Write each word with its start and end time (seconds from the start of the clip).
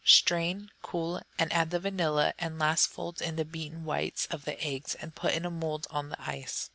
Strain, 0.03 0.71
cool, 0.81 1.21
and 1.37 1.53
add 1.53 1.69
the 1.69 1.79
vanilla, 1.79 2.33
and 2.39 2.57
last 2.57 2.87
fold 2.87 3.21
in 3.21 3.35
the 3.35 3.45
beaten 3.45 3.85
whites 3.85 4.25
of 4.31 4.45
the 4.45 4.63
eggs, 4.65 4.95
and 4.95 5.13
put 5.13 5.31
in 5.35 5.45
a 5.45 5.51
mould 5.51 5.85
on 5.91 6.09
the 6.09 6.19
ice. 6.19 6.69